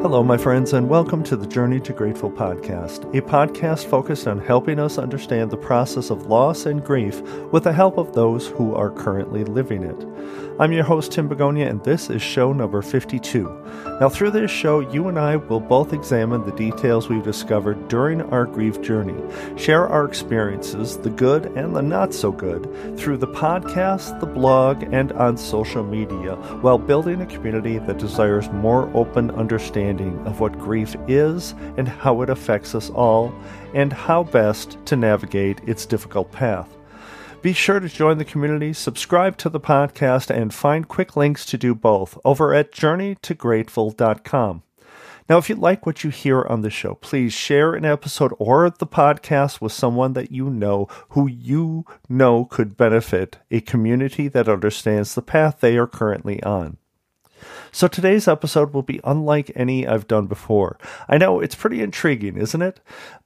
Hello, 0.00 0.22
my 0.22 0.38
friends, 0.38 0.74
and 0.74 0.88
welcome 0.88 1.24
to 1.24 1.36
the 1.36 1.46
Journey 1.46 1.80
to 1.80 1.92
Grateful 1.92 2.30
podcast, 2.30 3.02
a 3.18 3.20
podcast 3.20 3.86
focused 3.86 4.28
on 4.28 4.38
helping 4.38 4.78
us 4.78 4.96
understand 4.96 5.50
the 5.50 5.56
process 5.56 6.10
of 6.10 6.26
loss 6.26 6.66
and 6.66 6.84
grief 6.84 7.20
with 7.50 7.64
the 7.64 7.72
help 7.72 7.98
of 7.98 8.14
those 8.14 8.46
who 8.46 8.76
are 8.76 8.90
currently 8.90 9.42
living 9.42 9.82
it. 9.82 10.00
I'm 10.58 10.72
your 10.72 10.84
host, 10.84 11.12
Tim 11.12 11.28
Begonia, 11.28 11.68
and 11.68 11.82
this 11.84 12.10
is 12.10 12.20
show 12.20 12.52
number 12.52 12.82
52. 12.82 13.44
Now, 14.00 14.08
through 14.08 14.32
this 14.32 14.50
show, 14.50 14.80
you 14.80 15.08
and 15.08 15.18
I 15.18 15.36
will 15.36 15.60
both 15.60 15.92
examine 15.92 16.44
the 16.44 16.52
details 16.52 17.08
we've 17.08 17.22
discovered 17.22 17.88
during 17.88 18.22
our 18.22 18.44
grief 18.44 18.80
journey, 18.80 19.14
share 19.56 19.86
our 19.86 20.04
experiences, 20.04 20.96
the 20.98 21.10
good 21.10 21.46
and 21.56 21.76
the 21.76 21.82
not 21.82 22.12
so 22.12 22.32
good, 22.32 22.68
through 22.98 23.18
the 23.18 23.28
podcast, 23.28 24.18
the 24.18 24.26
blog, 24.26 24.82
and 24.92 25.12
on 25.12 25.36
social 25.36 25.84
media, 25.84 26.34
while 26.60 26.78
building 26.78 27.20
a 27.20 27.26
community 27.26 27.78
that 27.78 27.98
desires 27.98 28.48
more 28.50 28.90
open 28.94 29.30
understanding 29.32 30.18
of 30.26 30.40
what 30.40 30.58
grief 30.58 30.96
is 31.06 31.54
and 31.76 31.88
how 31.88 32.22
it 32.22 32.30
affects 32.30 32.74
us 32.74 32.90
all, 32.90 33.32
and 33.74 33.92
how 33.92 34.24
best 34.24 34.76
to 34.86 34.96
navigate 34.96 35.60
its 35.68 35.86
difficult 35.86 36.32
path. 36.32 36.77
Be 37.40 37.52
sure 37.52 37.78
to 37.78 37.88
join 37.88 38.18
the 38.18 38.24
community, 38.24 38.72
subscribe 38.72 39.36
to 39.38 39.48
the 39.48 39.60
podcast, 39.60 40.28
and 40.28 40.52
find 40.52 40.88
quick 40.88 41.16
links 41.16 41.46
to 41.46 41.56
do 41.56 41.72
both 41.72 42.18
over 42.24 42.52
at 42.52 42.72
journeytograteful.com. 42.72 44.62
Now, 45.28 45.38
if 45.38 45.48
you 45.48 45.54
like 45.54 45.86
what 45.86 46.02
you 46.02 46.10
hear 46.10 46.42
on 46.42 46.62
the 46.62 46.70
show, 46.70 46.94
please 46.94 47.32
share 47.32 47.74
an 47.74 47.84
episode 47.84 48.32
or 48.38 48.68
the 48.70 48.86
podcast 48.88 49.60
with 49.60 49.72
someone 49.72 50.14
that 50.14 50.32
you 50.32 50.50
know 50.50 50.88
who 51.10 51.28
you 51.28 51.84
know 52.08 52.44
could 52.44 52.76
benefit 52.76 53.38
a 53.52 53.60
community 53.60 54.26
that 54.26 54.48
understands 54.48 55.14
the 55.14 55.22
path 55.22 55.60
they 55.60 55.76
are 55.76 55.86
currently 55.86 56.42
on. 56.42 56.78
So 57.72 57.88
today's 57.88 58.28
episode 58.28 58.72
will 58.72 58.82
be 58.82 59.00
unlike 59.04 59.50
any 59.54 59.86
I've 59.86 60.08
done 60.08 60.26
before. 60.26 60.78
I 61.08 61.18
know 61.18 61.40
it's 61.40 61.54
pretty 61.54 61.82
intriguing, 61.82 62.36
isn't 62.36 62.62
it? 62.62 62.80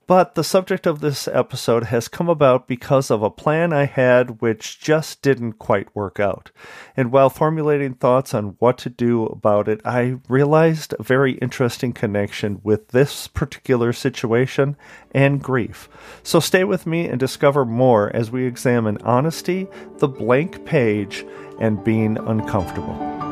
But 0.07 0.35
the 0.35 0.45
subject 0.45 0.87
of 0.87 1.01
this 1.01 1.29
episode 1.29 1.85
has 1.85 2.09
come 2.09 2.29
about 2.29 2.67
because 2.67 3.11
of 3.11 3.23
a 3.23 3.31
plan 3.31 3.73
I 3.73 3.85
had 3.85 4.41
which 4.41 4.81
just 4.81 5.23
didn't 5.23 5.55
quite 5.55 5.95
work 5.95 6.19
out. 6.19 6.51
And 6.97 7.13
while 7.13 7.31
formulating 7.31 7.95
thoughts 7.95 8.35
on 8.35 8.57
what 8.59 8.79
to 8.79 8.91
do 8.91 9.27
about 9.27 9.69
it, 9.69 9.81
I 9.85 10.19
realized 10.29 10.95
a 10.99 11.03
very 11.03 11.33
interesting 11.35 11.93
connection 11.93 12.61
with 12.65 12.89
this 12.89 13.29
particular 13.29 13.93
situation 13.93 14.77
and 15.13 15.43
grief. 15.43 15.89
So 16.23 16.41
stay 16.41 16.65
with 16.65 16.87
me 16.87 17.07
and 17.07 17.21
discover 17.21 17.65
more 17.65 18.15
as 18.15 18.31
we 18.31 18.45
examine 18.45 18.99
honesty, 19.03 19.69
the 19.99 20.09
blank 20.09 20.65
page, 20.65 21.25
and 21.61 21.83
being 21.83 22.19
uncomfortable. 22.19 23.32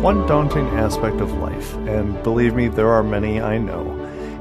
One 0.00 0.26
daunting 0.26 0.66
aspect 0.68 1.20
of 1.20 1.30
life, 1.34 1.74
and 1.86 2.22
believe 2.22 2.54
me, 2.54 2.68
there 2.68 2.88
are 2.88 3.02
many 3.02 3.38
I 3.38 3.58
know, 3.58 3.84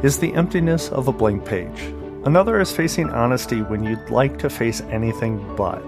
is 0.02 0.18
the 0.18 0.34
emptiness 0.34 0.88
of 0.88 1.10
a 1.10 1.12
blank 1.12 1.44
page. 1.44 1.82
Another 2.24 2.62
is 2.62 2.72
facing 2.72 3.10
honesty 3.10 3.62
when 3.62 3.84
you'd 3.84 4.10
like 4.10 4.40
to 4.40 4.50
face 4.50 4.80
anything 4.90 5.38
but. 5.58 5.84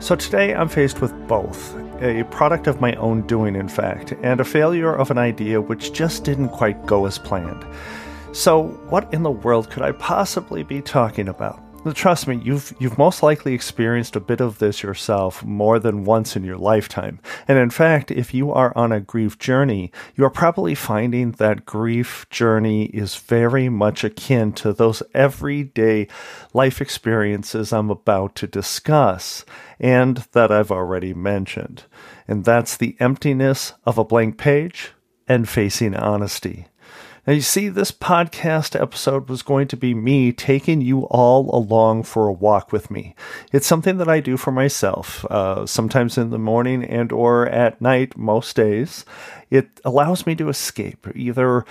So 0.00 0.16
today 0.16 0.52
I'm 0.52 0.68
faced 0.68 1.00
with 1.00 1.12
both 1.28 1.76
a 2.02 2.24
product 2.24 2.66
of 2.66 2.80
my 2.80 2.94
own 2.94 3.24
doing, 3.28 3.54
in 3.54 3.68
fact, 3.68 4.14
and 4.22 4.40
a 4.40 4.44
failure 4.44 4.96
of 4.96 5.12
an 5.12 5.18
idea 5.18 5.60
which 5.60 5.92
just 5.92 6.24
didn't 6.24 6.48
quite 6.48 6.84
go 6.84 7.06
as 7.06 7.18
planned. 7.18 7.64
So, 8.32 8.64
what 8.88 9.14
in 9.14 9.22
the 9.22 9.30
world 9.30 9.70
could 9.70 9.84
I 9.84 9.92
possibly 9.92 10.64
be 10.64 10.82
talking 10.82 11.28
about? 11.28 11.67
Trust 11.94 12.26
me, 12.26 12.40
you've 12.44 12.74
you've 12.78 12.98
most 12.98 13.22
likely 13.22 13.54
experienced 13.54 14.14
a 14.14 14.20
bit 14.20 14.40
of 14.40 14.58
this 14.58 14.82
yourself 14.82 15.44
more 15.44 15.78
than 15.78 16.04
once 16.04 16.36
in 16.36 16.44
your 16.44 16.58
lifetime. 16.58 17.18
And 17.46 17.56
in 17.56 17.70
fact, 17.70 18.10
if 18.10 18.34
you 18.34 18.52
are 18.52 18.76
on 18.76 18.92
a 18.92 19.00
grief 19.00 19.38
journey, 19.38 19.90
you 20.14 20.24
are 20.24 20.30
probably 20.30 20.74
finding 20.74 21.32
that 21.32 21.64
grief 21.64 22.26
journey 22.30 22.86
is 22.86 23.16
very 23.16 23.68
much 23.68 24.04
akin 24.04 24.52
to 24.54 24.72
those 24.72 25.02
everyday 25.14 26.08
life 26.52 26.80
experiences 26.80 27.72
I'm 27.72 27.90
about 27.90 28.34
to 28.36 28.46
discuss 28.46 29.44
and 29.80 30.18
that 30.32 30.52
I've 30.52 30.72
already 30.72 31.14
mentioned. 31.14 31.84
And 32.26 32.44
that's 32.44 32.76
the 32.76 32.96
emptiness 33.00 33.72
of 33.84 33.98
a 33.98 34.04
blank 34.04 34.36
page 34.36 34.92
and 35.26 35.48
facing 35.48 35.94
honesty. 35.94 36.66
Now, 37.28 37.34
you 37.34 37.42
see, 37.42 37.68
this 37.68 37.92
podcast 37.92 38.74
episode 38.80 39.28
was 39.28 39.42
going 39.42 39.68
to 39.68 39.76
be 39.76 39.92
me 39.92 40.32
taking 40.32 40.80
you 40.80 41.02
all 41.08 41.54
along 41.54 42.04
for 42.04 42.26
a 42.26 42.32
walk 42.32 42.72
with 42.72 42.90
me. 42.90 43.14
It's 43.52 43.66
something 43.66 43.98
that 43.98 44.08
I 44.08 44.20
do 44.20 44.38
for 44.38 44.50
myself, 44.50 45.26
uh, 45.26 45.66
sometimes 45.66 46.16
in 46.16 46.30
the 46.30 46.38
morning 46.38 46.82
and 46.82 47.12
or 47.12 47.46
at 47.46 47.82
night, 47.82 48.16
most 48.16 48.56
days. 48.56 49.04
It 49.50 49.68
allows 49.84 50.24
me 50.24 50.36
to 50.36 50.48
escape, 50.48 51.06
either 51.14 51.66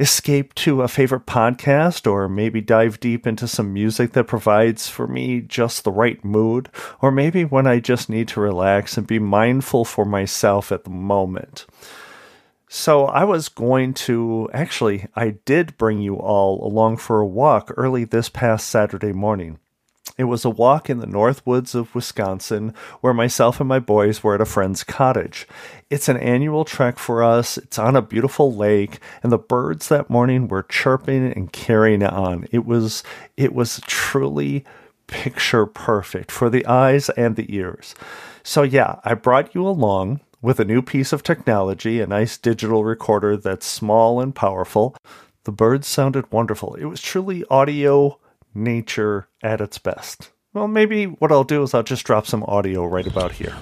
escape 0.00 0.56
to 0.56 0.82
a 0.82 0.88
favorite 0.88 1.24
podcast 1.24 2.10
or 2.10 2.28
maybe 2.28 2.60
dive 2.60 2.98
deep 2.98 3.28
into 3.28 3.46
some 3.46 3.72
music 3.72 4.10
that 4.14 4.24
provides 4.24 4.88
for 4.88 5.06
me 5.06 5.40
just 5.40 5.84
the 5.84 5.92
right 5.92 6.24
mood, 6.24 6.68
or 7.00 7.12
maybe 7.12 7.44
when 7.44 7.68
I 7.68 7.78
just 7.78 8.10
need 8.10 8.26
to 8.26 8.40
relax 8.40 8.98
and 8.98 9.06
be 9.06 9.20
mindful 9.20 9.84
for 9.84 10.04
myself 10.04 10.72
at 10.72 10.82
the 10.82 10.90
moment. 10.90 11.64
So 12.68 13.06
I 13.06 13.24
was 13.24 13.48
going 13.48 13.94
to 13.94 14.50
actually, 14.52 15.06
I 15.14 15.36
did 15.44 15.76
bring 15.78 16.00
you 16.00 16.16
all 16.16 16.66
along 16.66 16.96
for 16.96 17.20
a 17.20 17.26
walk 17.26 17.72
early 17.76 18.04
this 18.04 18.28
past 18.28 18.66
Saturday 18.66 19.12
morning. 19.12 19.58
It 20.18 20.24
was 20.24 20.44
a 20.44 20.50
walk 20.50 20.88
in 20.88 20.98
the 20.98 21.06
north 21.06 21.46
woods 21.46 21.74
of 21.74 21.94
Wisconsin 21.94 22.74
where 23.02 23.12
myself 23.12 23.60
and 23.60 23.68
my 23.68 23.78
boys 23.78 24.24
were 24.24 24.34
at 24.34 24.40
a 24.40 24.46
friend's 24.46 24.82
cottage. 24.82 25.46
It's 25.90 26.08
an 26.08 26.16
annual 26.16 26.64
trek 26.64 26.98
for 26.98 27.22
us. 27.22 27.58
It's 27.58 27.78
on 27.78 27.96
a 27.96 28.02
beautiful 28.02 28.54
lake 28.54 28.98
and 29.22 29.30
the 29.30 29.38
birds 29.38 29.88
that 29.88 30.08
morning 30.08 30.48
were 30.48 30.62
chirping 30.62 31.32
and 31.32 31.52
carrying 31.52 32.02
on. 32.02 32.46
It 32.50 32.64
was 32.64 33.02
it 33.36 33.54
was 33.54 33.80
truly 33.86 34.64
picture 35.06 35.66
perfect 35.66 36.32
for 36.32 36.50
the 36.50 36.66
eyes 36.66 37.10
and 37.10 37.36
the 37.36 37.54
ears. 37.54 37.94
So 38.42 38.62
yeah, 38.62 39.00
I 39.04 39.14
brought 39.14 39.54
you 39.54 39.66
along 39.66 40.20
with 40.42 40.60
a 40.60 40.64
new 40.64 40.82
piece 40.82 41.12
of 41.12 41.22
technology, 41.22 42.00
a 42.00 42.06
nice 42.06 42.38
digital 42.38 42.84
recorder 42.84 43.36
that's 43.36 43.66
small 43.66 44.20
and 44.20 44.34
powerful, 44.34 44.96
the 45.44 45.52
birds 45.52 45.86
sounded 45.86 46.30
wonderful. 46.32 46.74
It 46.74 46.86
was 46.86 47.00
truly 47.00 47.44
audio 47.50 48.18
nature 48.54 49.28
at 49.42 49.60
its 49.60 49.78
best. 49.78 50.30
Well, 50.52 50.68
maybe 50.68 51.06
what 51.06 51.30
I'll 51.30 51.44
do 51.44 51.62
is 51.62 51.74
I'll 51.74 51.82
just 51.82 52.04
drop 52.04 52.26
some 52.26 52.42
audio 52.44 52.84
right 52.86 53.06
about 53.06 53.32
here. 53.32 53.54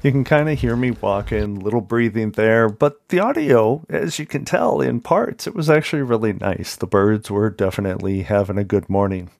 You 0.00 0.12
can 0.12 0.22
kind 0.22 0.48
of 0.48 0.60
hear 0.60 0.76
me 0.76 0.92
walking, 0.92 1.58
little 1.58 1.80
breathing 1.80 2.30
there, 2.30 2.68
but 2.68 3.08
the 3.08 3.18
audio, 3.18 3.84
as 3.88 4.20
you 4.20 4.26
can 4.26 4.44
tell 4.44 4.80
in 4.80 5.00
parts, 5.00 5.48
it 5.48 5.56
was 5.56 5.68
actually 5.68 6.02
really 6.02 6.32
nice. 6.32 6.76
The 6.76 6.86
birds 6.86 7.32
were 7.32 7.50
definitely 7.50 8.22
having 8.22 8.58
a 8.58 8.64
good 8.64 8.88
morning. 8.88 9.30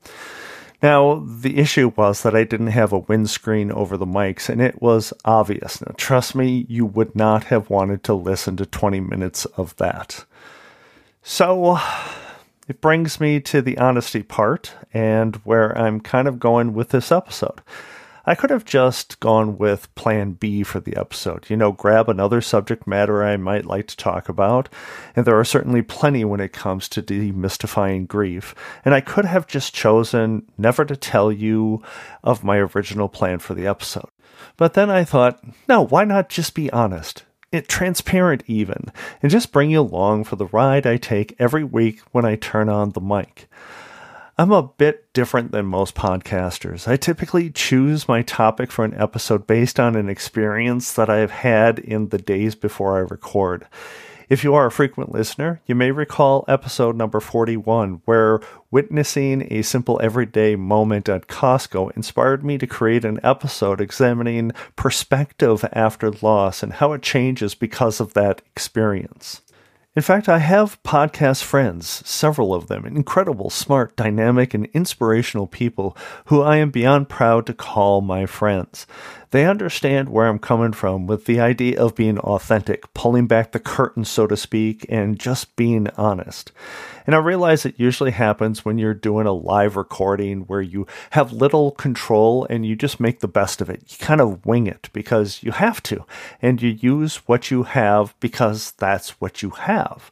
Now, 0.82 1.24
the 1.24 1.58
issue 1.58 1.92
was 1.94 2.22
that 2.22 2.34
I 2.34 2.42
didn't 2.42 2.68
have 2.68 2.92
a 2.92 2.98
windscreen 2.98 3.70
over 3.70 3.96
the 3.96 4.04
mics, 4.04 4.48
and 4.48 4.60
it 4.60 4.82
was 4.82 5.12
obvious. 5.24 5.80
Now, 5.80 5.94
trust 5.96 6.34
me, 6.34 6.66
you 6.68 6.86
would 6.86 7.14
not 7.14 7.44
have 7.44 7.70
wanted 7.70 8.02
to 8.04 8.14
listen 8.14 8.56
to 8.56 8.66
20 8.66 8.98
minutes 8.98 9.44
of 9.44 9.76
that. 9.76 10.24
So, 11.22 11.78
it 12.66 12.80
brings 12.80 13.20
me 13.20 13.38
to 13.42 13.62
the 13.62 13.78
honesty 13.78 14.24
part 14.24 14.72
and 14.92 15.36
where 15.36 15.76
I'm 15.78 16.00
kind 16.00 16.26
of 16.26 16.40
going 16.40 16.74
with 16.74 16.88
this 16.88 17.12
episode. 17.12 17.60
I 18.28 18.34
could 18.34 18.50
have 18.50 18.66
just 18.66 19.20
gone 19.20 19.56
with 19.56 19.94
plan 19.94 20.32
B 20.32 20.62
for 20.62 20.80
the 20.80 20.94
episode. 20.98 21.48
You 21.48 21.56
know, 21.56 21.72
grab 21.72 22.10
another 22.10 22.42
subject 22.42 22.86
matter 22.86 23.24
I 23.24 23.38
might 23.38 23.64
like 23.64 23.86
to 23.86 23.96
talk 23.96 24.28
about. 24.28 24.68
And 25.16 25.24
there 25.24 25.40
are 25.40 25.46
certainly 25.46 25.80
plenty 25.80 26.26
when 26.26 26.38
it 26.38 26.52
comes 26.52 26.90
to 26.90 27.02
demystifying 27.02 28.06
grief. 28.06 28.54
And 28.84 28.94
I 28.94 29.00
could 29.00 29.24
have 29.24 29.46
just 29.46 29.74
chosen 29.74 30.46
never 30.58 30.84
to 30.84 30.94
tell 30.94 31.32
you 31.32 31.82
of 32.22 32.44
my 32.44 32.58
original 32.58 33.08
plan 33.08 33.38
for 33.38 33.54
the 33.54 33.66
episode. 33.66 34.10
But 34.58 34.74
then 34.74 34.90
I 34.90 35.04
thought, 35.04 35.42
no, 35.66 35.80
why 35.86 36.04
not 36.04 36.28
just 36.28 36.54
be 36.54 36.70
honest? 36.70 37.24
It 37.50 37.66
transparent 37.66 38.42
even, 38.46 38.92
and 39.22 39.32
just 39.32 39.52
bring 39.52 39.70
you 39.70 39.80
along 39.80 40.24
for 40.24 40.36
the 40.36 40.48
ride 40.48 40.86
I 40.86 40.98
take 40.98 41.34
every 41.38 41.64
week 41.64 42.00
when 42.12 42.26
I 42.26 42.36
turn 42.36 42.68
on 42.68 42.90
the 42.90 43.00
mic. 43.00 43.48
I'm 44.40 44.52
a 44.52 44.62
bit 44.62 45.12
different 45.14 45.50
than 45.50 45.66
most 45.66 45.96
podcasters. 45.96 46.86
I 46.86 46.96
typically 46.96 47.50
choose 47.50 48.06
my 48.06 48.22
topic 48.22 48.70
for 48.70 48.84
an 48.84 48.94
episode 48.94 49.48
based 49.48 49.80
on 49.80 49.96
an 49.96 50.08
experience 50.08 50.92
that 50.92 51.10
I've 51.10 51.32
had 51.32 51.80
in 51.80 52.10
the 52.10 52.18
days 52.18 52.54
before 52.54 52.96
I 52.96 53.00
record. 53.00 53.66
If 54.28 54.44
you 54.44 54.54
are 54.54 54.66
a 54.66 54.70
frequent 54.70 55.10
listener, 55.10 55.60
you 55.66 55.74
may 55.74 55.90
recall 55.90 56.44
episode 56.46 56.94
number 56.94 57.18
41, 57.18 58.02
where 58.04 58.38
witnessing 58.70 59.48
a 59.50 59.62
simple 59.62 59.98
everyday 60.00 60.54
moment 60.54 61.08
at 61.08 61.26
Costco 61.26 61.96
inspired 61.96 62.44
me 62.44 62.58
to 62.58 62.66
create 62.68 63.04
an 63.04 63.18
episode 63.24 63.80
examining 63.80 64.52
perspective 64.76 65.64
after 65.72 66.12
loss 66.12 66.62
and 66.62 66.74
how 66.74 66.92
it 66.92 67.02
changes 67.02 67.56
because 67.56 67.98
of 67.98 68.14
that 68.14 68.40
experience. 68.52 69.40
In 69.98 70.02
fact, 70.02 70.28
I 70.28 70.38
have 70.38 70.80
podcast 70.84 71.42
friends, 71.42 72.08
several 72.08 72.54
of 72.54 72.68
them, 72.68 72.86
incredible, 72.86 73.50
smart, 73.50 73.96
dynamic, 73.96 74.54
and 74.54 74.66
inspirational 74.66 75.48
people 75.48 75.96
who 76.26 76.40
I 76.40 76.58
am 76.58 76.70
beyond 76.70 77.08
proud 77.08 77.46
to 77.46 77.52
call 77.52 78.00
my 78.00 78.24
friends. 78.24 78.86
They 79.30 79.46
understand 79.46 80.08
where 80.08 80.26
I'm 80.26 80.38
coming 80.38 80.72
from 80.72 81.06
with 81.06 81.26
the 81.26 81.38
idea 81.38 81.78
of 81.78 81.94
being 81.94 82.18
authentic, 82.18 82.92
pulling 82.94 83.26
back 83.26 83.52
the 83.52 83.60
curtain, 83.60 84.04
so 84.04 84.26
to 84.26 84.36
speak, 84.36 84.86
and 84.88 85.18
just 85.18 85.54
being 85.54 85.88
honest. 85.98 86.50
And 87.06 87.14
I 87.14 87.18
realize 87.18 87.64
it 87.64 87.78
usually 87.78 88.10
happens 88.10 88.64
when 88.64 88.78
you're 88.78 88.94
doing 88.94 89.26
a 89.26 89.32
live 89.32 89.76
recording 89.76 90.40
where 90.42 90.62
you 90.62 90.86
have 91.10 91.32
little 91.32 91.72
control 91.72 92.46
and 92.48 92.64
you 92.64 92.74
just 92.74 93.00
make 93.00 93.20
the 93.20 93.28
best 93.28 93.60
of 93.60 93.68
it. 93.68 93.82
You 93.88 93.98
kind 93.98 94.20
of 94.20 94.44
wing 94.46 94.66
it 94.66 94.88
because 94.92 95.42
you 95.42 95.52
have 95.52 95.82
to, 95.84 96.04
and 96.40 96.62
you 96.62 96.70
use 96.70 97.16
what 97.26 97.50
you 97.50 97.64
have 97.64 98.14
because 98.20 98.72
that's 98.72 99.20
what 99.20 99.42
you 99.42 99.50
have. 99.50 100.10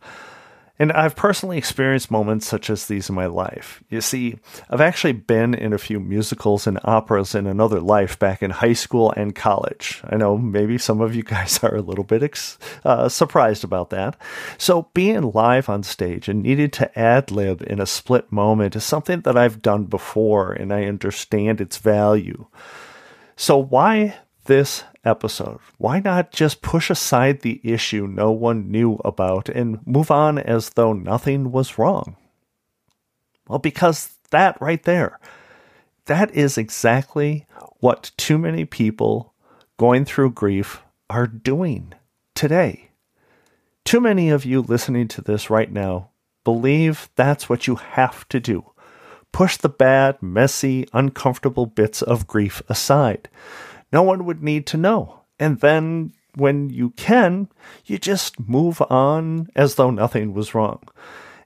And 0.78 0.92
I've 0.92 1.16
personally 1.16 1.56
experienced 1.56 2.10
moments 2.10 2.46
such 2.46 2.68
as 2.68 2.86
these 2.86 3.08
in 3.08 3.14
my 3.14 3.26
life. 3.26 3.82
You 3.88 4.02
see, 4.02 4.38
I've 4.68 4.80
actually 4.80 5.14
been 5.14 5.54
in 5.54 5.72
a 5.72 5.78
few 5.78 5.98
musicals 5.98 6.66
and 6.66 6.78
operas 6.84 7.34
in 7.34 7.46
another 7.46 7.80
life 7.80 8.18
back 8.18 8.42
in 8.42 8.50
high 8.50 8.74
school 8.74 9.12
and 9.16 9.34
college. 9.34 10.02
I 10.04 10.16
know 10.16 10.36
maybe 10.36 10.76
some 10.76 11.00
of 11.00 11.14
you 11.14 11.22
guys 11.22 11.58
are 11.62 11.76
a 11.76 11.82
little 11.82 12.04
bit 12.04 12.22
ex- 12.22 12.58
uh, 12.84 13.08
surprised 13.08 13.64
about 13.64 13.90
that. 13.90 14.16
So, 14.58 14.88
being 14.92 15.32
live 15.32 15.68
on 15.68 15.82
stage 15.82 16.28
and 16.28 16.42
needing 16.42 16.70
to 16.70 16.98
ad 16.98 17.30
lib 17.30 17.62
in 17.62 17.80
a 17.80 17.86
split 17.86 18.30
moment 18.30 18.76
is 18.76 18.84
something 18.84 19.22
that 19.22 19.36
I've 19.36 19.62
done 19.62 19.84
before 19.84 20.52
and 20.52 20.72
I 20.72 20.84
understand 20.84 21.60
its 21.60 21.78
value. 21.78 22.46
So, 23.36 23.56
why 23.56 24.16
this 24.46 24.84
episode. 25.04 25.58
Why 25.78 26.00
not 26.00 26.32
just 26.32 26.62
push 26.62 26.90
aside 26.90 27.40
the 27.40 27.60
issue 27.62 28.06
no 28.06 28.30
one 28.32 28.70
knew 28.70 28.94
about 29.04 29.48
and 29.48 29.84
move 29.86 30.10
on 30.10 30.38
as 30.38 30.70
though 30.70 30.92
nothing 30.92 31.52
was 31.52 31.78
wrong? 31.78 32.16
Well, 33.48 33.58
because 33.58 34.16
that 34.30 34.60
right 34.60 34.82
there, 34.82 35.20
that 36.06 36.34
is 36.34 36.58
exactly 36.58 37.46
what 37.78 38.10
too 38.16 38.38
many 38.38 38.64
people 38.64 39.34
going 39.76 40.04
through 40.04 40.32
grief 40.32 40.82
are 41.08 41.26
doing 41.26 41.92
today. 42.34 42.90
Too 43.84 44.00
many 44.00 44.30
of 44.30 44.44
you 44.44 44.62
listening 44.62 45.06
to 45.08 45.20
this 45.20 45.48
right 45.48 45.70
now 45.70 46.10
believe 46.42 47.08
that's 47.14 47.48
what 47.48 47.66
you 47.66 47.76
have 47.76 48.28
to 48.28 48.40
do. 48.40 48.72
Push 49.32 49.58
the 49.58 49.68
bad, 49.68 50.20
messy, 50.22 50.88
uncomfortable 50.92 51.66
bits 51.66 52.02
of 52.02 52.26
grief 52.26 52.62
aside 52.68 53.28
no 53.96 54.02
one 54.02 54.26
would 54.26 54.42
need 54.42 54.66
to 54.66 54.76
know. 54.76 55.20
And 55.38 55.60
then 55.60 56.12
when 56.34 56.68
you 56.68 56.90
can, 56.90 57.48
you 57.86 57.96
just 57.96 58.38
move 58.38 58.82
on 58.90 59.48
as 59.56 59.76
though 59.76 59.90
nothing 59.90 60.34
was 60.34 60.54
wrong. 60.54 60.82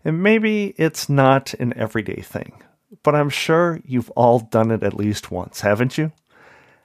And 0.04 0.20
maybe 0.20 0.74
it's 0.76 1.08
not 1.08 1.54
an 1.60 1.72
everyday 1.76 2.22
thing, 2.22 2.60
but 3.04 3.14
I'm 3.14 3.30
sure 3.30 3.78
you've 3.84 4.10
all 4.22 4.40
done 4.40 4.72
it 4.72 4.82
at 4.82 4.94
least 4.94 5.30
once, 5.30 5.60
haven't 5.60 5.96
you? 5.96 6.10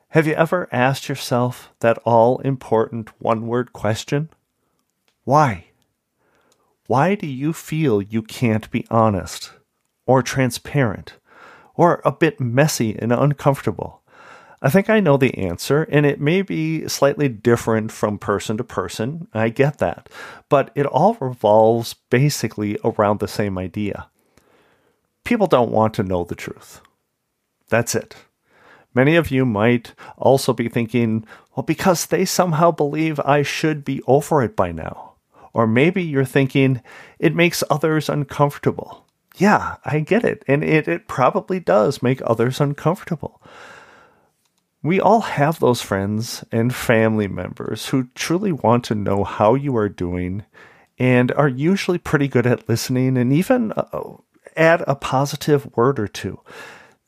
Have 0.09 0.27
you 0.27 0.33
ever 0.33 0.69
asked 0.71 1.09
yourself 1.09 1.71
that 1.79 1.97
all 2.06 2.38
important 2.41 3.09
one 3.19 3.47
word 3.47 3.73
question? 3.73 4.29
Why? 5.23 5.65
Why 6.85 7.15
do 7.15 7.25
you 7.25 7.53
feel 7.53 8.03
you 8.03 8.21
can't 8.21 8.69
be 8.69 8.85
honest, 8.91 9.51
or 10.06 10.21
transparent, 10.21 11.17
or 11.73 12.03
a 12.06 12.12
bit 12.12 12.39
messy 12.39 12.95
and 13.00 13.12
uncomfortable? 13.12 14.03
I 14.61 14.69
think 14.69 14.89
I 14.89 14.99
know 14.99 15.17
the 15.17 15.37
answer, 15.37 15.83
and 15.83 16.05
it 16.05 16.19
may 16.19 16.41
be 16.41 16.87
slightly 16.87 17.27
different 17.27 17.91
from 17.91 18.17
person 18.17 18.57
to 18.57 18.63
person. 18.63 19.27
I 19.33 19.49
get 19.49 19.77
that. 19.79 20.09
But 20.49 20.71
it 20.75 20.85
all 20.85 21.15
revolves 21.19 21.95
basically 22.09 22.77
around 22.83 23.19
the 23.19 23.27
same 23.27 23.57
idea. 23.57 24.09
People 25.23 25.47
don't 25.47 25.71
want 25.71 25.93
to 25.95 26.03
know 26.03 26.23
the 26.23 26.35
truth. 26.35 26.81
That's 27.69 27.95
it. 27.95 28.15
Many 28.93 29.17
of 29.17 29.29
you 29.29 29.45
might 29.45 29.93
also 30.17 30.53
be 30.53 30.69
thinking, 30.69 31.25
well, 31.55 31.63
because 31.63 32.05
they 32.05 32.23
somehow 32.23 32.71
believe 32.71 33.19
I 33.19 33.41
should 33.41 33.83
be 33.83 34.01
over 34.07 34.41
it 34.41 34.55
by 34.55 34.71
now. 34.71 35.13
Or 35.51 35.67
maybe 35.67 36.01
you're 36.01 36.25
thinking, 36.25 36.81
it 37.19 37.35
makes 37.35 37.63
others 37.69 38.07
uncomfortable. 38.07 39.05
Yeah, 39.37 39.75
I 39.83 39.99
get 39.99 40.23
it. 40.23 40.43
And 40.47 40.63
it, 40.63 40.87
it 40.87 41.07
probably 41.07 41.59
does 41.59 42.01
make 42.01 42.21
others 42.25 42.61
uncomfortable. 42.61 43.41
We 44.85 44.99
all 44.99 45.21
have 45.21 45.59
those 45.59 45.81
friends 45.81 46.43
and 46.51 46.73
family 46.73 47.27
members 47.27 47.87
who 47.87 48.09
truly 48.13 48.51
want 48.51 48.83
to 48.83 48.93
know 48.93 49.23
how 49.23 49.55
you 49.55 49.75
are 49.77 49.89
doing 49.89 50.43
and 50.99 51.31
are 51.31 51.47
usually 51.47 51.97
pretty 51.97 52.27
good 52.27 52.45
at 52.45 52.69
listening 52.69 53.17
and 53.17 53.33
even 53.33 53.71
uh, 53.71 54.17
add 54.55 54.83
a 54.85 54.93
positive 54.93 55.75
word 55.75 55.99
or 55.99 56.07
two. 56.07 56.39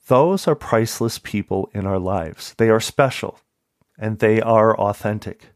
Those 0.08 0.48
are 0.48 0.56
priceless 0.56 1.20
people 1.20 1.70
in 1.72 1.86
our 1.86 2.00
lives. 2.00 2.56
They 2.58 2.72
are 2.72 2.80
special 2.80 3.40
and 3.96 4.18
they 4.18 4.42
are 4.42 4.76
authentic 4.76 5.50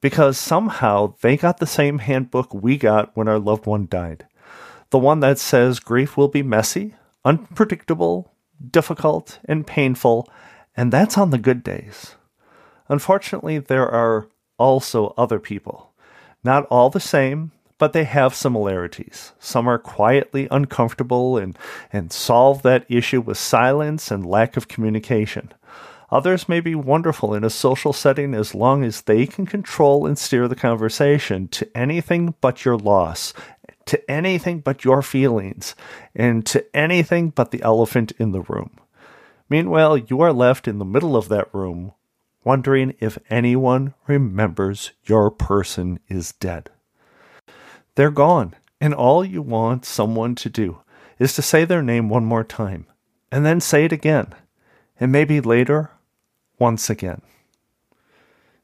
because 0.00 0.38
somehow 0.38 1.14
they 1.22 1.36
got 1.36 1.58
the 1.58 1.66
same 1.66 1.98
handbook 1.98 2.54
we 2.54 2.76
got 2.76 3.16
when 3.16 3.26
our 3.26 3.40
loved 3.40 3.66
one 3.66 3.88
died. 3.90 4.28
The 4.90 4.98
one 5.00 5.18
that 5.20 5.40
says 5.40 5.80
grief 5.80 6.16
will 6.16 6.28
be 6.28 6.44
messy, 6.44 6.94
unpredictable, 7.24 8.32
difficult, 8.70 9.40
and 9.46 9.66
painful 9.66 10.28
and 10.78 10.92
that's 10.92 11.18
on 11.18 11.30
the 11.30 11.38
good 11.38 11.64
days. 11.64 12.14
Unfortunately, 12.88 13.58
there 13.58 13.88
are 13.88 14.28
also 14.58 15.12
other 15.18 15.40
people. 15.40 15.92
Not 16.44 16.66
all 16.66 16.88
the 16.88 17.00
same, 17.00 17.50
but 17.78 17.92
they 17.92 18.04
have 18.04 18.32
similarities. 18.32 19.32
Some 19.40 19.68
are 19.68 19.80
quietly 19.80 20.46
uncomfortable 20.52 21.36
and, 21.36 21.58
and 21.92 22.12
solve 22.12 22.62
that 22.62 22.86
issue 22.88 23.20
with 23.20 23.38
silence 23.38 24.12
and 24.12 24.24
lack 24.24 24.56
of 24.56 24.68
communication. 24.68 25.52
Others 26.12 26.48
may 26.48 26.60
be 26.60 26.76
wonderful 26.76 27.34
in 27.34 27.42
a 27.42 27.50
social 27.50 27.92
setting 27.92 28.32
as 28.32 28.54
long 28.54 28.84
as 28.84 29.02
they 29.02 29.26
can 29.26 29.46
control 29.46 30.06
and 30.06 30.16
steer 30.16 30.46
the 30.46 30.54
conversation 30.54 31.48
to 31.48 31.68
anything 31.76 32.34
but 32.40 32.64
your 32.64 32.76
loss, 32.76 33.34
to 33.86 34.08
anything 34.08 34.60
but 34.60 34.84
your 34.84 35.02
feelings, 35.02 35.74
and 36.14 36.46
to 36.46 36.64
anything 36.74 37.30
but 37.30 37.50
the 37.50 37.62
elephant 37.62 38.12
in 38.18 38.30
the 38.30 38.42
room. 38.42 38.78
Meanwhile, 39.48 39.98
you 39.98 40.20
are 40.20 40.32
left 40.32 40.68
in 40.68 40.78
the 40.78 40.84
middle 40.84 41.16
of 41.16 41.28
that 41.28 41.52
room, 41.54 41.92
wondering 42.44 42.94
if 43.00 43.18
anyone 43.30 43.94
remembers 44.06 44.92
your 45.04 45.30
person 45.30 46.00
is 46.08 46.32
dead. 46.32 46.70
They're 47.94 48.10
gone, 48.10 48.54
and 48.80 48.94
all 48.94 49.24
you 49.24 49.42
want 49.42 49.84
someone 49.84 50.34
to 50.36 50.50
do 50.50 50.80
is 51.18 51.34
to 51.34 51.42
say 51.42 51.64
their 51.64 51.82
name 51.82 52.08
one 52.08 52.24
more 52.24 52.44
time, 52.44 52.86
and 53.32 53.44
then 53.44 53.60
say 53.60 53.84
it 53.84 53.92
again, 53.92 54.34
and 55.00 55.10
maybe 55.10 55.40
later, 55.40 55.90
once 56.58 56.90
again. 56.90 57.22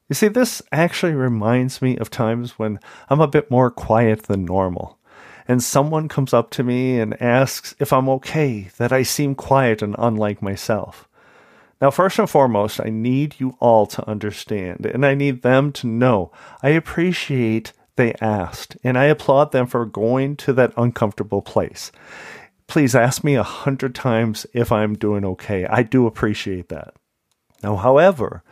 You 0.07 0.13
see, 0.13 0.27
this 0.27 0.61
actually 0.71 1.13
reminds 1.13 1.81
me 1.81 1.97
of 1.97 2.11
times 2.11 2.59
when 2.59 2.79
I'm 3.09 3.21
a 3.21 3.27
bit 3.27 3.49
more 3.49 3.71
quiet 3.71 4.23
than 4.23 4.45
normal 4.45 4.99
and 5.47 5.63
someone 5.63 6.07
comes 6.07 6.33
up 6.33 6.49
to 6.51 6.63
me 6.63 6.99
and 6.99 7.21
asks 7.21 7.75
if 7.79 7.93
I'm 7.93 8.09
okay, 8.09 8.69
that 8.77 8.91
I 8.91 9.03
seem 9.03 9.35
quiet 9.35 9.81
and 9.81 9.95
unlike 9.97 10.41
myself. 10.41 11.07
Now, 11.81 11.91
first 11.91 12.17
and 12.19 12.29
foremost, 12.29 12.79
I 12.79 12.89
need 12.89 13.35
you 13.39 13.57
all 13.59 13.85
to 13.87 14.09
understand, 14.09 14.85
and 14.85 15.05
I 15.05 15.13
need 15.13 15.41
them 15.41 15.71
to 15.73 15.87
know 15.87 16.31
I 16.63 16.69
appreciate 16.69 17.73
they 17.95 18.13
asked, 18.15 18.77
and 18.83 18.97
I 18.97 19.05
applaud 19.05 19.51
them 19.51 19.67
for 19.67 19.85
going 19.85 20.35
to 20.37 20.53
that 20.53 20.73
uncomfortable 20.77 21.41
place. 21.41 21.91
Please 22.67 22.95
ask 22.95 23.23
me 23.23 23.35
a 23.35 23.43
hundred 23.43 23.93
times 23.93 24.45
if 24.53 24.71
I'm 24.71 24.95
doing 24.95 25.23
okay. 25.23 25.65
I 25.65 25.83
do 25.83 26.07
appreciate 26.07 26.69
that. 26.69 26.95
Now, 27.61 27.75
however, 27.75 28.43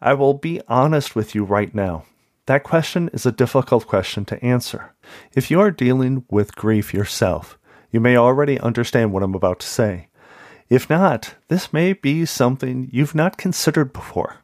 I 0.00 0.14
will 0.14 0.34
be 0.34 0.60
honest 0.68 1.14
with 1.14 1.34
you 1.34 1.44
right 1.44 1.74
now. 1.74 2.04
That 2.52 2.64
question 2.64 3.08
is 3.14 3.24
a 3.24 3.32
difficult 3.32 3.86
question 3.86 4.26
to 4.26 4.44
answer. 4.44 4.92
If 5.34 5.50
you 5.50 5.58
are 5.62 5.70
dealing 5.70 6.26
with 6.28 6.54
grief 6.54 6.92
yourself, 6.92 7.58
you 7.90 7.98
may 7.98 8.14
already 8.14 8.60
understand 8.60 9.10
what 9.10 9.22
I'm 9.22 9.34
about 9.34 9.60
to 9.60 9.66
say. 9.66 10.08
If 10.68 10.90
not, 10.90 11.36
this 11.48 11.72
may 11.72 11.94
be 11.94 12.26
something 12.26 12.90
you've 12.92 13.14
not 13.14 13.38
considered 13.38 13.94
before. 13.94 14.40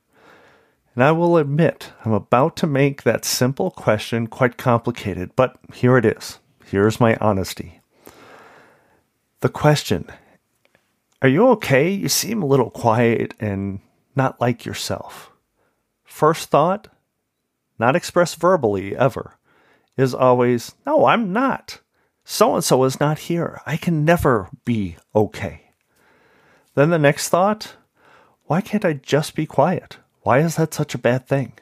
And 0.95 1.05
I 1.05 1.12
will 1.12 1.37
admit, 1.37 1.93
I'm 2.03 2.15
about 2.15 2.57
to 2.57 2.67
make 2.67 3.03
that 3.03 3.27
simple 3.27 3.71
question 3.71 4.27
quite 4.27 4.57
complicated, 4.57 5.33
but 5.37 5.59
here 5.75 5.99
it 5.99 6.07
is. 6.07 6.38
Here's 6.65 6.99
my 6.99 7.15
honesty. 7.17 7.83
The 9.41 9.50
question 9.50 10.11
Are 11.21 11.29
you 11.29 11.47
okay? 11.49 11.91
You 11.91 12.09
seem 12.09 12.43
a 12.43 12.47
little 12.47 12.71
quiet 12.71 13.35
and 13.38 13.81
not 14.17 14.41
like 14.41 14.65
yourself. 14.65 15.31
First 16.05 16.49
thought, 16.49 16.88
not 17.79 17.97
expressed 17.97 18.41
verbally 18.41 18.97
ever. 18.97 19.39
is 19.97 20.15
always, 20.15 20.75
no, 20.87 21.07
I'm 21.07 21.33
not. 21.33 21.81
So 22.25 22.55
and 22.55 22.65
so 22.65 22.85
is 22.85 23.01
not 23.01 23.21
here. 23.21 23.61
I 23.67 23.77
can 23.77 24.05
never 24.05 24.49
be 24.65 24.97
okay. 25.15 25.73
Then 26.75 26.91
the 26.91 26.99
next 26.99 27.29
thought, 27.31 27.77
why 28.45 28.61
can't 28.61 28.85
I 28.85 28.93
just 28.95 29.35
be 29.35 29.47
quiet? 29.47 29.99
Why 30.23 30.41
is 30.41 30.57
that 30.57 30.75
such 30.75 30.95
a 30.95 30.99
bad 30.99 31.27
thing? 31.27 31.53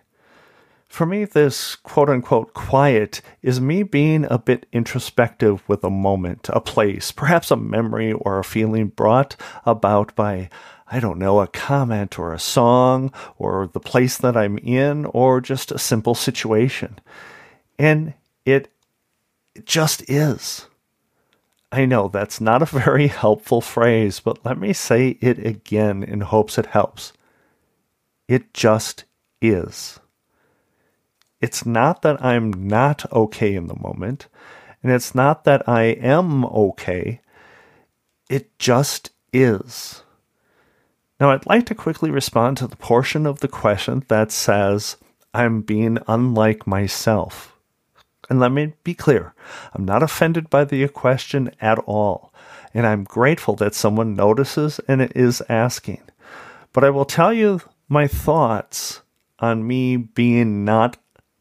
For 0.89 1.05
me, 1.05 1.25
this 1.25 1.75
quote 1.77 2.09
unquote 2.09 2.55
quiet 2.55 3.21
is 3.43 3.61
me 3.61 3.83
being 3.83 4.27
a 4.31 4.39
bit 4.39 4.67
introspective 4.73 5.63
with 5.69 5.83
a 5.85 5.91
moment, 5.91 6.49
a 6.53 6.61
place, 6.61 7.13
perhaps 7.13 7.51
a 7.51 7.57
memory 7.57 8.13
or 8.13 8.39
a 8.39 8.45
feeling 8.45 8.89
brought 8.89 9.37
about 9.65 10.15
by, 10.15 10.49
I 10.91 11.01
don't 11.01 11.19
know, 11.19 11.41
a 11.41 11.49
comment 11.49 12.19
or 12.19 12.33
a 12.33 12.39
song 12.39 13.13
or 13.39 13.67
the 13.67 13.81
place 13.81 14.19
that 14.19 14.37
I'm 14.37 14.59
in 14.59 15.05
or 15.07 15.41
just 15.41 15.73
a 15.73 15.79
simple 15.79 16.15
situation. 16.15 16.99
And 17.79 18.15
it, 18.45 18.71
just 19.65 20.09
is. 20.09 20.67
I 21.73 21.85
know 21.85 22.09
that's 22.09 22.41
not 22.41 22.63
a 22.63 22.67
very 22.67 23.07
helpful 23.23 23.61
phrase, 23.61 24.21
but 24.21 24.45
let 24.45 24.59
me 24.59 24.73
say 24.73 25.19
it 25.21 25.45
again 25.45 26.03
in 26.03 26.21
hopes 26.21 26.59
it 26.59 26.67
helps. 26.67 27.13
It 28.29 28.53
just 28.55 29.05
is. 29.41 30.01
It's 31.41 31.67
not 31.67 32.03
that 32.03 32.25
I'm 32.25 32.51
not 32.51 33.11
okay 33.13 33.55
in 33.55 33.67
the 33.67 33.79
moment, 33.79 34.27
and 34.83 34.91
it's 34.91 35.15
not 35.15 35.45
that 35.45 35.69
I 35.69 35.83
am 35.85 36.45
okay. 36.47 37.21
It 38.29 38.59
just 38.59 39.11
is. 39.33 40.03
Now, 41.19 41.31
I'd 41.31 41.47
like 41.47 41.67
to 41.67 41.75
quickly 41.75 42.11
respond 42.11 42.59
to 42.59 42.67
the 42.67 42.77
portion 42.77 43.27
of 43.27 43.41
the 43.41 43.49
question 43.49 44.05
that 44.09 44.31
says, 44.31 44.97
I'm 45.33 45.63
being 45.63 45.99
unlike 46.07 46.67
myself. 46.67 47.57
And 48.29 48.41
let 48.41 48.53
me 48.53 48.75
be 48.85 48.95
clear 48.95 49.35
I'm 49.73 49.85
not 49.85 50.03
offended 50.03 50.51
by 50.51 50.65
the 50.65 50.87
question 50.89 51.53
at 51.61 51.79
all, 51.81 52.33
and 52.75 52.87
I'm 52.87 53.05
grateful 53.05 53.55
that 53.57 53.75
someone 53.75 54.15
notices 54.15 54.81
and 54.89 55.01
is 55.15 55.43
asking. 55.49 56.03
But 56.73 56.85
I 56.85 56.91
will 56.91 57.05
tell 57.05 57.33
you 57.33 57.61
my 57.89 58.07
thoughts 58.07 59.01
on 59.39 59.67
me 59.67 59.97
being 59.97 60.65
not, 60.65 60.97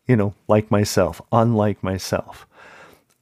you 0.08 0.15
know, 0.15 0.36
like 0.48 0.70
myself, 0.72 1.22
unlike 1.32 1.82
myself. 1.84 2.48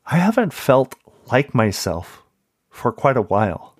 I 0.05 0.17
haven't 0.17 0.53
felt 0.53 0.95
like 1.31 1.55
myself 1.55 2.21
for 2.69 2.91
quite 2.91 3.17
a 3.17 3.21
while. 3.21 3.75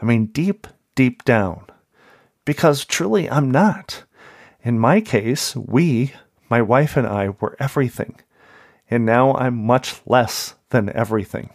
I 0.00 0.04
mean, 0.04 0.26
deep, 0.26 0.66
deep 0.94 1.24
down. 1.24 1.66
Because 2.46 2.86
truly, 2.86 3.28
I'm 3.28 3.50
not. 3.50 4.04
In 4.62 4.78
my 4.78 5.02
case, 5.02 5.54
we, 5.54 6.14
my 6.48 6.62
wife 6.62 6.96
and 6.96 7.06
I, 7.06 7.28
were 7.28 7.56
everything 7.60 8.16
and 8.90 9.04
now 9.04 9.34
I'm 9.34 9.56
much 9.56 10.00
less 10.06 10.54
than 10.70 10.94
everything. 10.94 11.50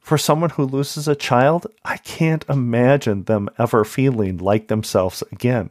For 0.00 0.18
someone 0.18 0.50
who 0.50 0.64
loses 0.64 1.06
a 1.06 1.14
child, 1.14 1.66
I 1.84 1.96
can't 1.98 2.44
imagine 2.48 3.24
them 3.24 3.48
ever 3.58 3.84
feeling 3.84 4.38
like 4.38 4.68
themselves 4.68 5.22
again. 5.30 5.70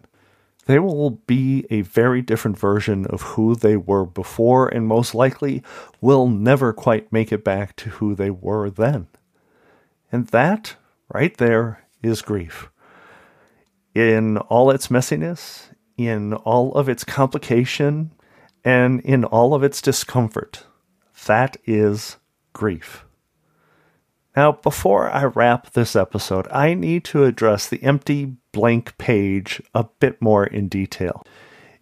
They 0.67 0.79
will 0.79 1.09
be 1.09 1.65
a 1.69 1.81
very 1.81 2.21
different 2.21 2.57
version 2.57 3.05
of 3.07 3.21
who 3.21 3.55
they 3.55 3.75
were 3.75 4.05
before, 4.05 4.69
and 4.69 4.87
most 4.87 5.13
likely 5.13 5.63
will 5.99 6.27
never 6.27 6.71
quite 6.71 7.11
make 7.11 7.31
it 7.31 7.43
back 7.43 7.75
to 7.77 7.89
who 7.89 8.15
they 8.15 8.29
were 8.29 8.69
then. 8.69 9.07
And 10.11 10.27
that, 10.27 10.75
right 11.13 11.35
there, 11.37 11.85
is 12.03 12.21
grief. 12.21 12.69
In 13.93 14.37
all 14.37 14.71
its 14.71 14.87
messiness, 14.87 15.69
in 15.97 16.33
all 16.33 16.73
of 16.75 16.87
its 16.87 17.03
complication, 17.03 18.11
and 18.63 19.01
in 19.01 19.23
all 19.25 19.53
of 19.53 19.63
its 19.63 19.81
discomfort. 19.81 20.65
That 21.25 21.57
is 21.65 22.17
grief. 22.53 23.05
Now, 24.35 24.53
before 24.53 25.09
I 25.09 25.25
wrap 25.25 25.71
this 25.71 25.95
episode, 25.95 26.47
I 26.51 26.73
need 26.73 27.03
to 27.05 27.25
address 27.25 27.67
the 27.67 27.83
empty 27.83 28.37
blank 28.53 28.97
page 28.97 29.61
a 29.73 29.83
bit 29.99 30.21
more 30.21 30.45
in 30.45 30.69
detail. 30.69 31.25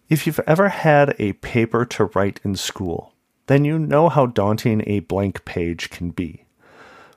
If 0.08 0.26
you've 0.26 0.40
ever 0.40 0.68
had 0.68 1.14
a 1.20 1.34
paper 1.34 1.84
to 1.86 2.06
write 2.06 2.40
in 2.42 2.56
school, 2.56 3.14
then 3.46 3.64
you 3.64 3.78
know 3.78 4.08
how 4.08 4.26
daunting 4.26 4.82
a 4.86 5.00
blank 5.00 5.44
page 5.44 5.90
can 5.90 6.10
be. 6.10 6.44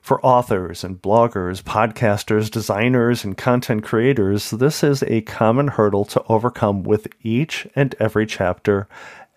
For 0.04 0.20
authors 0.22 0.84
and 0.84 1.00
bloggers, 1.00 1.62
podcasters, 1.62 2.50
designers, 2.50 3.24
and 3.24 3.38
content 3.38 3.84
creators, 3.84 4.50
this 4.50 4.84
is 4.84 5.02
a 5.04 5.22
common 5.22 5.68
hurdle 5.68 6.04
to 6.04 6.22
overcome 6.28 6.82
with 6.82 7.08
each 7.22 7.66
and 7.74 7.94
every 7.98 8.26
chapter 8.26 8.86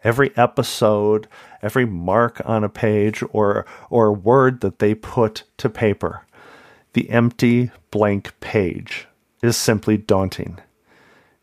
every 0.03 0.36
episode, 0.36 1.29
every 1.62 1.86
mark 1.86 2.41
on 2.43 2.65
a 2.65 2.69
page, 2.69 3.24
or, 3.31 3.65
or 3.89 4.12
word 4.12 4.59
that 4.59 4.79
they 4.79 4.93
put 4.93 5.43
to 5.55 5.69
paper. 5.69 6.25
The 6.91 7.09
empty, 7.12 7.71
blank 7.89 8.38
page 8.41 9.07
is 9.41 9.55
simply 9.55 9.95
daunting. 9.95 10.59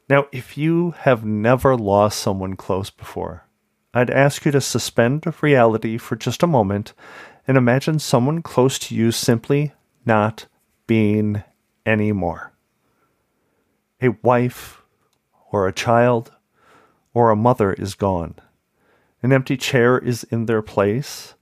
Now, 0.06 0.26
if 0.32 0.58
you 0.58 0.90
have 0.98 1.24
never 1.24 1.78
lost 1.78 2.18
someone 2.20 2.56
close 2.56 2.90
before, 2.90 3.46
I'd 3.94 4.10
ask 4.10 4.44
you 4.44 4.52
to 4.52 4.60
suspend 4.60 5.24
reality 5.40 5.96
for 5.96 6.14
just 6.14 6.42
a 6.42 6.46
moment 6.46 6.92
and 7.46 7.56
imagine 7.56 7.98
someone 7.98 8.42
close 8.42 8.78
to 8.78 8.94
you 8.94 9.10
simply 9.10 9.72
not 10.06 10.46
being 10.86 11.42
anymore. 11.86 12.52
A 14.00 14.10
wife, 14.22 14.82
or 15.50 15.66
a 15.66 15.72
child, 15.72 16.32
or 17.12 17.30
a 17.30 17.36
mother 17.36 17.72
is 17.72 17.94
gone. 17.94 18.34
An 19.22 19.32
empty 19.32 19.56
chair 19.56 19.98
is 19.98 20.24
in 20.24 20.46
their 20.46 20.62
place. 20.62 21.34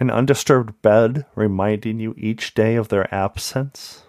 An 0.00 0.10
undisturbed 0.10 0.82
bed 0.82 1.24
reminding 1.34 2.00
you 2.00 2.14
each 2.16 2.54
day 2.54 2.74
of 2.74 2.88
their 2.88 3.12
absence. 3.14 4.03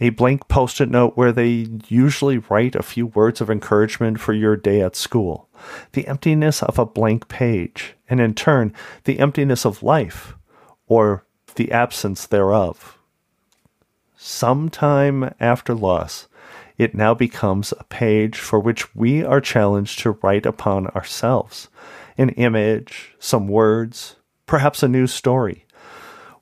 A 0.00 0.10
blank 0.10 0.48
post 0.48 0.80
it 0.80 0.90
note 0.90 1.16
where 1.16 1.32
they 1.32 1.68
usually 1.88 2.38
write 2.38 2.74
a 2.74 2.82
few 2.82 3.06
words 3.06 3.40
of 3.40 3.48
encouragement 3.48 4.18
for 4.18 4.32
your 4.32 4.56
day 4.56 4.80
at 4.80 4.96
school. 4.96 5.48
The 5.92 6.06
emptiness 6.08 6.62
of 6.62 6.78
a 6.78 6.86
blank 6.86 7.28
page, 7.28 7.94
and 8.08 8.20
in 8.20 8.34
turn, 8.34 8.72
the 9.04 9.20
emptiness 9.20 9.64
of 9.64 9.82
life, 9.82 10.34
or 10.86 11.24
the 11.54 11.70
absence 11.70 12.26
thereof. 12.26 12.98
Sometime 14.16 15.32
after 15.38 15.74
loss, 15.74 16.26
it 16.76 16.94
now 16.94 17.14
becomes 17.14 17.72
a 17.72 17.84
page 17.84 18.36
for 18.38 18.58
which 18.58 18.94
we 18.94 19.22
are 19.22 19.40
challenged 19.40 20.00
to 20.00 20.18
write 20.22 20.46
upon 20.46 20.88
ourselves 20.88 21.68
an 22.16 22.30
image, 22.30 23.14
some 23.18 23.48
words, 23.48 24.16
perhaps 24.46 24.82
a 24.82 24.88
new 24.88 25.06
story. 25.06 25.63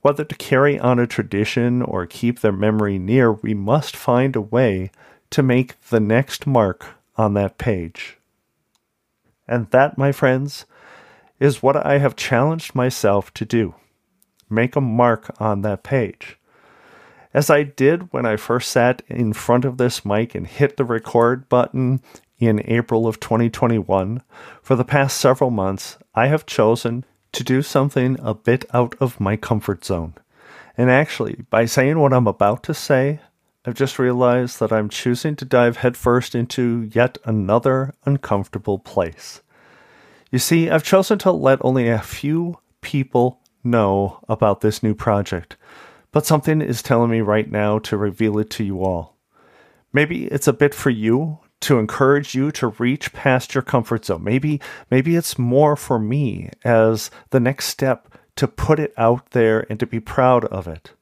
Whether 0.02 0.24
to 0.24 0.34
carry 0.34 0.78
on 0.78 0.98
a 0.98 1.06
tradition 1.06 1.82
or 1.82 2.06
keep 2.06 2.40
their 2.40 2.52
memory 2.52 2.98
near, 2.98 3.32
we 3.32 3.54
must 3.54 3.96
find 3.96 4.36
a 4.36 4.40
way 4.40 4.90
to 5.30 5.42
make 5.42 5.80
the 5.88 6.00
next 6.00 6.46
mark 6.46 6.86
on 7.16 7.34
that 7.34 7.58
page. 7.58 8.18
And 9.48 9.70
that, 9.70 9.96
my 9.96 10.12
friends, 10.12 10.66
is 11.40 11.62
what 11.62 11.76
I 11.76 11.98
have 11.98 12.16
challenged 12.16 12.74
myself 12.74 13.32
to 13.34 13.44
do 13.44 13.74
make 14.50 14.76
a 14.76 14.80
mark 14.82 15.34
on 15.40 15.62
that 15.62 15.82
page 15.82 16.38
as 17.34 17.50
I 17.50 17.62
did 17.62 18.12
when 18.12 18.26
I 18.26 18.36
first 18.36 18.70
sat 18.70 19.02
in 19.08 19.32
front 19.32 19.64
of 19.64 19.78
this 19.78 20.04
mic 20.04 20.34
and 20.34 20.46
hit 20.46 20.76
the 20.76 20.84
record 20.84 21.48
button 21.48 22.00
in 22.38 22.62
April 22.64 23.06
of 23.06 23.20
2021, 23.20 24.22
for 24.60 24.74
the 24.74 24.84
past 24.84 25.18
several 25.18 25.50
months, 25.50 25.96
I 26.14 26.26
have 26.26 26.44
chosen 26.44 27.04
to 27.32 27.44
do 27.44 27.62
something 27.62 28.18
a 28.20 28.34
bit 28.34 28.64
out 28.72 28.94
of 29.00 29.20
my 29.20 29.36
comfort 29.36 29.84
zone. 29.84 30.14
And 30.76 30.90
actually, 30.90 31.44
by 31.50 31.64
saying 31.64 31.98
what 31.98 32.12
I'm 32.12 32.26
about 32.26 32.62
to 32.64 32.74
say, 32.74 33.20
I've 33.64 33.74
just 33.74 33.98
realized 33.98 34.58
that 34.60 34.72
I'm 34.72 34.88
choosing 34.88 35.36
to 35.36 35.44
dive 35.44 35.78
headfirst 35.78 36.34
into 36.34 36.90
yet 36.92 37.18
another 37.24 37.94
uncomfortable 38.04 38.78
place. 38.78 39.42
You 40.30 40.38
see, 40.38 40.70
I've 40.70 40.84
chosen 40.84 41.18
to 41.20 41.30
let 41.30 41.64
only 41.64 41.88
a 41.88 42.00
few 42.00 42.58
people 42.80 43.40
know 43.62 44.18
about 44.28 44.60
this 44.60 44.82
new 44.82 44.94
project 44.94 45.56
but 46.12 46.26
something 46.26 46.60
is 46.60 46.82
telling 46.82 47.10
me 47.10 47.22
right 47.22 47.50
now 47.50 47.78
to 47.80 47.96
reveal 47.96 48.38
it 48.38 48.50
to 48.50 48.64
you 48.64 48.84
all. 48.84 49.16
Maybe 49.92 50.26
it's 50.26 50.46
a 50.46 50.52
bit 50.52 50.74
for 50.74 50.90
you 50.90 51.40
to 51.62 51.78
encourage 51.78 52.34
you 52.34 52.50
to 52.52 52.68
reach 52.68 53.12
past 53.12 53.54
your 53.54 53.62
comfort 53.62 54.04
zone. 54.04 54.24
Maybe 54.24 54.60
maybe 54.90 55.16
it's 55.16 55.38
more 55.38 55.76
for 55.76 55.98
me 55.98 56.50
as 56.64 57.10
the 57.30 57.40
next 57.40 57.66
step 57.66 58.08
to 58.36 58.48
put 58.48 58.78
it 58.78 58.92
out 58.96 59.30
there 59.30 59.66
and 59.70 59.78
to 59.80 59.86
be 59.86 60.00
proud 60.00 60.44
of 60.46 60.66
it. 60.66 60.92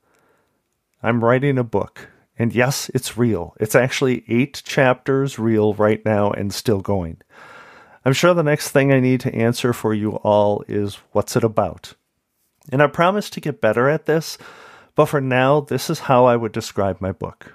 I'm 1.02 1.24
writing 1.24 1.58
a 1.58 1.64
book, 1.64 2.08
and 2.38 2.52
yes, 2.54 2.90
it's 2.94 3.16
real. 3.16 3.54
It's 3.58 3.74
actually 3.74 4.24
8 4.28 4.62
chapters 4.64 5.38
real 5.38 5.74
right 5.74 6.04
now 6.04 6.30
and 6.30 6.52
still 6.52 6.80
going. 6.80 7.18
I'm 8.04 8.12
sure 8.12 8.34
the 8.34 8.42
next 8.42 8.70
thing 8.70 8.92
I 8.92 9.00
need 9.00 9.20
to 9.20 9.34
answer 9.34 9.72
for 9.72 9.94
you 9.94 10.16
all 10.16 10.64
is 10.68 10.98
what's 11.12 11.36
it 11.36 11.44
about? 11.44 11.94
And 12.72 12.82
I 12.82 12.86
promise 12.86 13.30
to 13.30 13.40
get 13.40 13.60
better 13.60 13.88
at 13.88 14.06
this 14.06 14.38
but 14.94 15.06
for 15.06 15.20
now, 15.20 15.60
this 15.60 15.88
is 15.88 16.00
how 16.00 16.26
I 16.26 16.36
would 16.36 16.52
describe 16.52 17.00
my 17.00 17.12
book. 17.12 17.54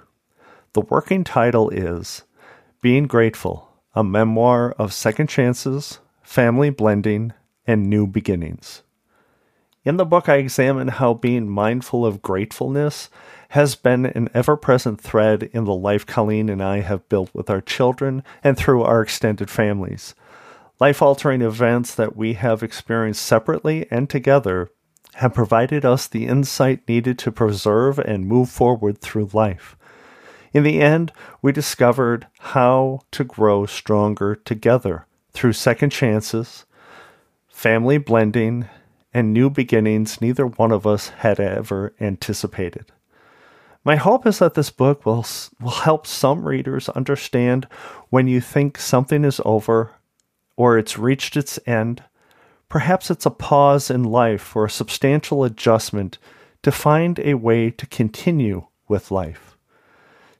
The 0.72 0.80
working 0.80 1.22
title 1.22 1.70
is 1.70 2.24
Being 2.82 3.06
Grateful, 3.06 3.70
a 3.94 4.04
memoir 4.04 4.72
of 4.72 4.92
second 4.92 5.28
chances, 5.28 5.98
family 6.22 6.68
blending, 6.68 7.32
and 7.66 7.88
new 7.88 8.06
beginnings. 8.06 8.82
In 9.82 9.96
the 9.96 10.04
book, 10.04 10.28
I 10.28 10.36
examine 10.36 10.88
how 10.88 11.14
being 11.14 11.48
mindful 11.48 12.04
of 12.04 12.20
gratefulness 12.20 13.08
has 13.50 13.76
been 13.76 14.04
an 14.04 14.28
ever 14.34 14.58
present 14.58 15.00
thread 15.00 15.44
in 15.54 15.64
the 15.64 15.74
life 15.74 16.04
Colleen 16.04 16.50
and 16.50 16.62
I 16.62 16.80
have 16.80 17.08
built 17.08 17.30
with 17.32 17.48
our 17.48 17.62
children 17.62 18.22
and 18.44 18.58
through 18.58 18.82
our 18.82 19.00
extended 19.00 19.48
families. 19.48 20.14
Life 20.78 21.00
altering 21.00 21.40
events 21.40 21.94
that 21.94 22.14
we 22.14 22.34
have 22.34 22.62
experienced 22.62 23.24
separately 23.24 23.86
and 23.90 24.10
together 24.10 24.68
have 25.14 25.32
provided 25.32 25.86
us 25.86 26.06
the 26.06 26.26
insight 26.26 26.86
needed 26.86 27.18
to 27.20 27.32
preserve 27.32 27.98
and 27.98 28.26
move 28.26 28.50
forward 28.50 29.00
through 29.00 29.30
life. 29.32 29.75
In 30.56 30.62
the 30.62 30.80
end, 30.80 31.12
we 31.42 31.52
discovered 31.52 32.28
how 32.38 33.00
to 33.10 33.24
grow 33.24 33.66
stronger 33.66 34.34
together 34.34 35.04
through 35.34 35.52
second 35.52 35.90
chances, 35.90 36.64
family 37.46 37.98
blending, 37.98 38.66
and 39.12 39.34
new 39.34 39.50
beginnings 39.50 40.18
neither 40.22 40.46
one 40.46 40.72
of 40.72 40.86
us 40.86 41.10
had 41.10 41.38
ever 41.38 41.92
anticipated. 42.00 42.90
My 43.84 43.96
hope 43.96 44.26
is 44.26 44.38
that 44.38 44.54
this 44.54 44.70
book 44.70 45.04
will, 45.04 45.26
will 45.60 45.72
help 45.72 46.06
some 46.06 46.48
readers 46.48 46.88
understand 46.88 47.68
when 48.08 48.26
you 48.26 48.40
think 48.40 48.78
something 48.78 49.26
is 49.26 49.42
over 49.44 49.90
or 50.56 50.78
it's 50.78 50.96
reached 50.96 51.36
its 51.36 51.58
end. 51.66 52.02
Perhaps 52.70 53.10
it's 53.10 53.26
a 53.26 53.30
pause 53.30 53.90
in 53.90 54.04
life 54.04 54.56
or 54.56 54.64
a 54.64 54.70
substantial 54.70 55.44
adjustment 55.44 56.16
to 56.62 56.72
find 56.72 57.18
a 57.18 57.34
way 57.34 57.70
to 57.72 57.84
continue 57.84 58.68
with 58.88 59.10
life. 59.10 59.55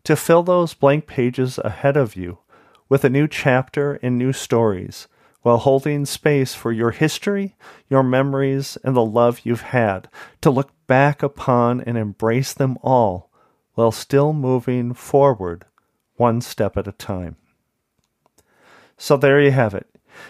To 0.07 0.15
fill 0.15 0.45
those 0.45 0.73
blank 0.73 1.09
pages 1.09 1.59
ahead 1.59 1.97
of 1.97 2.15
you 2.15 2.39
with 2.89 3.05
a 3.05 3.11
new 3.11 3.27
chapter 3.27 3.95
and 4.05 4.17
new 4.17 4.33
stories 4.33 5.09
while 5.43 5.57
holding 5.57 6.07
space 6.07 6.55
for 6.55 6.71
your 6.71 6.93
history, 6.93 7.57
your 7.89 8.05
memories, 8.05 8.79
and 8.85 8.95
the 8.95 9.05
love 9.05 9.41
you've 9.43 9.63
had, 9.63 10.09
to 10.43 10.51
look 10.51 10.71
back 10.87 11.25
upon 11.25 11.81
and 11.81 11.99
embrace 11.99 12.53
them 12.53 12.79
all 12.83 13.33
while 13.75 13.91
still 13.91 14.33
moving 14.33 14.95
forward 14.95 15.65
one 16.15 16.41
step 16.41 16.77
at 16.77 16.87
a 16.87 16.93
time. 16.93 17.35
So 18.97 19.17
there 19.17 19.41
you 19.41 19.51
have 19.51 19.75
it. 19.75 19.89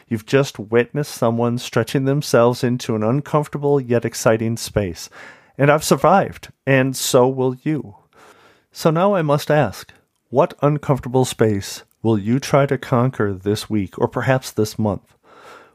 You've 0.08 0.24
just 0.24 0.58
witnessed 0.58 1.12
someone 1.12 1.58
stretching 1.58 2.06
themselves 2.06 2.64
into 2.64 2.96
an 2.96 3.02
uncomfortable 3.02 3.78
yet 3.78 4.06
exciting 4.06 4.56
space. 4.56 5.10
And 5.58 5.70
I've 5.70 5.84
survived, 5.84 6.48
and 6.66 6.96
so 6.96 7.28
will 7.28 7.56
you. 7.56 7.96
So 8.78 8.90
now 8.90 9.14
I 9.14 9.22
must 9.22 9.50
ask 9.50 9.90
what 10.28 10.52
uncomfortable 10.60 11.24
space 11.24 11.84
will 12.02 12.18
you 12.18 12.38
try 12.38 12.66
to 12.66 12.76
conquer 12.76 13.32
this 13.32 13.70
week 13.70 13.98
or 13.98 14.06
perhaps 14.06 14.50
this 14.50 14.78
month? 14.78 15.14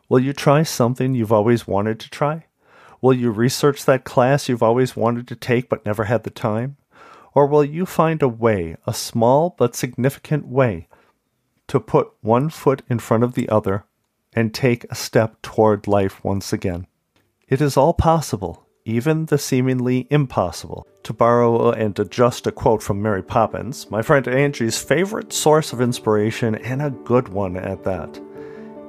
Will 0.07 0.19
you 0.19 0.33
try 0.33 0.61
something 0.61 1.15
you've 1.15 1.31
always 1.31 1.65
wanted 1.65 1.99
to 2.01 2.11
try? 2.11 2.45
Will 3.01 3.13
you 3.13 3.31
research 3.31 3.85
that 3.85 4.03
class 4.03 4.47
you've 4.47 4.61
always 4.61 4.95
wanted 4.95 5.27
to 5.29 5.35
take 5.35 5.67
but 5.67 5.83
never 5.83 6.03
had 6.03 6.21
the 6.21 6.29
time? 6.29 6.77
Or 7.33 7.47
will 7.47 7.65
you 7.65 7.87
find 7.87 8.21
a 8.21 8.27
way, 8.27 8.77
a 8.85 8.93
small 8.93 9.55
but 9.57 9.75
significant 9.75 10.45
way, 10.45 10.87
to 11.69 11.79
put 11.79 12.11
one 12.21 12.51
foot 12.51 12.83
in 12.87 12.99
front 12.99 13.23
of 13.23 13.33
the 13.33 13.49
other 13.49 13.83
and 14.33 14.53
take 14.53 14.83
a 14.91 14.95
step 14.95 15.41
toward 15.41 15.87
life 15.87 16.23
once 16.23 16.53
again? 16.53 16.85
It 17.47 17.61
is 17.61 17.77
all 17.77 17.95
possible, 17.95 18.67
even 18.85 19.25
the 19.25 19.37
seemingly 19.37 20.07
impossible. 20.09 20.87
To 21.03 21.13
borrow 21.13 21.71
and 21.71 21.97
adjust 21.99 22.47
a 22.47 22.51
quote 22.51 22.83
from 22.83 23.01
Mary 23.01 23.23
Poppins, 23.23 23.89
my 23.89 24.01
friend 24.01 24.27
Angie's 24.27 24.81
favorite 24.81 25.33
source 25.33 25.73
of 25.73 25.81
inspiration, 25.81 26.55
and 26.55 26.81
a 26.81 26.91
good 26.91 27.29
one 27.29 27.57
at 27.57 27.83
that. 27.83 28.19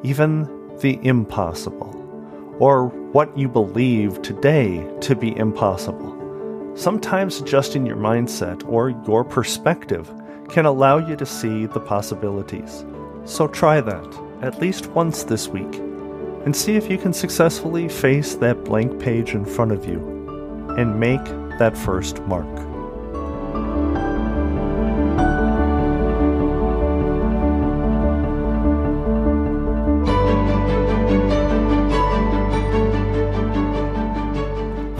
Even 0.02 0.44
the 0.78 0.98
impossible, 1.02 1.96
or 2.58 2.86
what 2.86 3.36
you 3.36 3.48
believe 3.48 4.20
today 4.22 4.86
to 5.00 5.14
be 5.14 5.36
impossible. 5.36 6.18
Sometimes 6.74 7.40
adjusting 7.40 7.86
your 7.86 7.96
mindset 7.96 8.66
or 8.68 8.90
your 9.06 9.24
perspective 9.24 10.10
can 10.48 10.66
allow 10.66 10.98
you 10.98 11.16
to 11.16 11.26
see 11.26 11.66
the 11.66 11.80
possibilities. 11.80 12.84
So 13.24 13.46
try 13.46 13.80
that 13.80 14.20
at 14.42 14.60
least 14.60 14.88
once 14.88 15.22
this 15.22 15.48
week 15.48 15.80
and 16.44 16.54
see 16.54 16.76
if 16.76 16.90
you 16.90 16.98
can 16.98 17.12
successfully 17.12 17.88
face 17.88 18.34
that 18.36 18.64
blank 18.64 19.00
page 19.00 19.34
in 19.34 19.44
front 19.44 19.72
of 19.72 19.86
you 19.86 19.98
and 20.78 20.98
make 20.98 21.24
that 21.58 21.76
first 21.76 22.20
mark. 22.22 22.71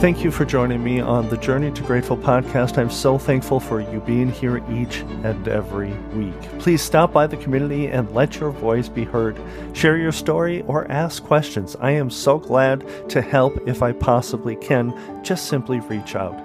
Thank 0.03 0.21
you 0.21 0.31
for 0.31 0.43
joining 0.43 0.83
me 0.83 0.99
on 0.99 1.29
the 1.29 1.37
Journey 1.37 1.71
to 1.71 1.81
Grateful 1.81 2.17
podcast. 2.17 2.77
I'm 2.77 2.89
so 2.89 3.17
thankful 3.17 3.61
for 3.61 3.79
you 3.79 4.01
being 4.01 4.29
here 4.29 4.57
each 4.69 4.97
and 5.23 5.47
every 5.47 5.93
week. 6.13 6.41
Please 6.59 6.81
stop 6.81 7.13
by 7.13 7.25
the 7.25 7.37
community 7.37 7.87
and 7.87 8.13
let 8.13 8.35
your 8.35 8.51
voice 8.51 8.89
be 8.89 9.05
heard. 9.05 9.39
Share 9.71 9.95
your 9.95 10.11
story 10.11 10.61
or 10.63 10.91
ask 10.91 11.23
questions. 11.23 11.77
I 11.79 11.91
am 11.91 12.09
so 12.09 12.37
glad 12.37 12.83
to 13.11 13.21
help 13.21 13.57
if 13.65 13.81
I 13.81 13.93
possibly 13.93 14.57
can. 14.57 14.93
Just 15.23 15.47
simply 15.47 15.79
reach 15.79 16.17
out 16.17 16.37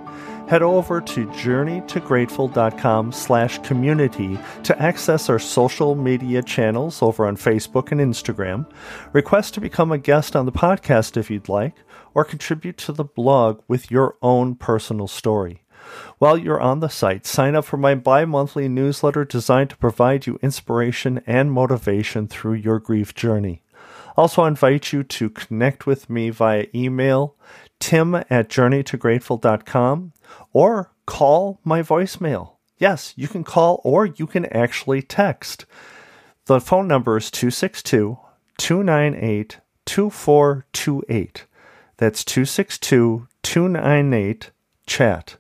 head 0.49 0.63
over 0.63 0.99
to 0.99 1.27
journeytograteful.com 1.27 3.13
slash 3.13 3.59
community 3.59 4.39
to 4.63 4.83
access 4.83 5.29
our 5.29 5.39
social 5.39 5.95
media 5.95 6.43
channels 6.43 7.03
over 7.03 7.27
on 7.27 7.37
Facebook 7.37 7.93
and 7.93 8.01
Instagram, 8.01 8.67
request 9.13 9.53
to 9.53 9.61
become 9.61 9.93
a 9.93 9.99
guest 9.99 10.35
on 10.35 10.47
the 10.47 10.53
podcast 10.53 11.19
if 11.19 11.31
you'd 11.31 11.51
like, 11.51 11.75
or 12.19 12.25
contribute 12.25 12.77
to 12.77 12.91
the 12.91 13.05
blog 13.05 13.63
with 13.69 13.93
your 13.93 14.17
own 14.23 14.57
personal 14.57 15.07
story. 15.07 15.63
While 16.19 16.37
you're 16.37 16.61
on 16.61 16.81
the 16.81 16.89
site, 16.89 17.25
sign 17.25 17.55
up 17.55 17.65
for 17.65 17.77
my 17.77 17.95
bi 17.95 18.25
monthly 18.25 18.69
newsletter 18.69 19.25
designed 19.25 19.71
to 19.71 19.77
provide 19.77 20.27
you 20.27 20.37
inspiration 20.43 21.23
and 21.29 21.53
motivation 21.53 22.27
through 22.27 22.55
your 22.55 22.81
grief 22.81 23.15
journey. 23.15 23.63
Also, 24.17 24.43
invite 24.43 24.93
you 24.93 25.05
to 25.05 25.31
connect 25.31 25.87
with 25.87 26.11
me 26.11 26.31
via 26.31 26.67
email, 26.75 27.37
tim 27.79 28.17
at 28.17 28.49
journeytograteful.com, 28.49 30.13
or 30.53 30.91
call 31.07 31.61
my 31.63 31.83
voicemail. 31.83 32.55
Yes, 32.79 33.15
you 33.15 33.29
can 33.29 33.45
call 33.45 33.81
or 33.85 34.07
you 34.07 34.27
can 34.27 34.47
actually 34.47 35.03
text. 35.03 35.67
The 36.47 36.61
phone 36.61 36.89
number 36.89 37.17
is 37.17 37.31
262 37.31 38.19
298 38.57 39.61
2428. 39.87 41.45
That's 41.99 42.25
262 42.25 43.27
298 43.43 44.53
chat. 44.87 45.37